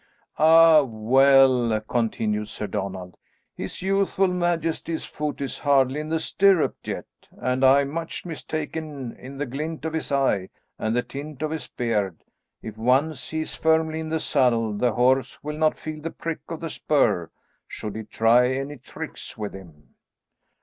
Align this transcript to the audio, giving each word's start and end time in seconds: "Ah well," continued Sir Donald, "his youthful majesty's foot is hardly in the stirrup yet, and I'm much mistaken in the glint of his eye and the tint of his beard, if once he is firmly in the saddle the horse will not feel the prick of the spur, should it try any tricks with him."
"Ah 0.39 0.81
well," 0.81 1.79
continued 1.81 2.47
Sir 2.47 2.65
Donald, 2.65 3.17
"his 3.55 3.83
youthful 3.83 4.29
majesty's 4.29 5.05
foot 5.05 5.39
is 5.41 5.59
hardly 5.59 5.99
in 5.99 6.09
the 6.09 6.19
stirrup 6.19 6.75
yet, 6.83 7.05
and 7.37 7.63
I'm 7.63 7.89
much 7.91 8.25
mistaken 8.25 9.15
in 9.15 9.37
the 9.37 9.45
glint 9.45 9.85
of 9.85 9.93
his 9.93 10.11
eye 10.11 10.49
and 10.79 10.95
the 10.95 11.03
tint 11.03 11.43
of 11.43 11.51
his 11.51 11.67
beard, 11.67 12.23
if 12.63 12.77
once 12.77 13.29
he 13.29 13.41
is 13.41 13.53
firmly 13.53 13.99
in 13.99 14.09
the 14.09 14.19
saddle 14.19 14.73
the 14.73 14.93
horse 14.93 15.43
will 15.43 15.59
not 15.59 15.77
feel 15.77 16.01
the 16.01 16.09
prick 16.09 16.39
of 16.49 16.61
the 16.61 16.71
spur, 16.71 17.29
should 17.67 17.95
it 17.95 18.09
try 18.09 18.49
any 18.49 18.77
tricks 18.77 19.37
with 19.37 19.53
him." 19.53 19.93